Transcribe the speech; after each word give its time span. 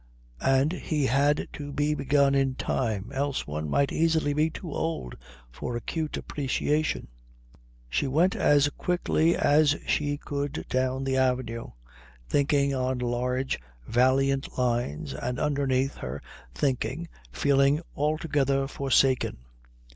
And 0.43 0.71
he 0.73 1.05
had 1.05 1.47
to 1.53 1.71
be 1.71 1.93
begun 1.93 2.33
in 2.33 2.55
time, 2.55 3.11
else 3.13 3.45
one 3.45 3.69
might 3.69 3.91
easily 3.91 4.33
be 4.33 4.49
too 4.49 4.71
old 4.73 5.15
for 5.51 5.77
acute 5.77 6.17
appreciation. 6.17 7.07
She 7.87 8.07
went 8.07 8.35
as 8.35 8.67
quickly 8.79 9.37
as 9.37 9.75
she 9.85 10.17
could 10.17 10.65
down 10.69 11.03
the 11.03 11.17
avenue, 11.17 11.67
thinking 12.27 12.73
on 12.73 12.97
large 12.97 13.59
valiant 13.87 14.57
lines 14.57 15.13
and 15.13 15.37
underneath 15.39 15.97
her 15.97 16.19
thinking 16.51 17.07
feeling 17.31 17.79
altogether 17.95 18.67
forsaken. 18.67 19.37